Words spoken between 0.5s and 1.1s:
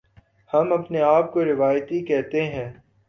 ہم اپنے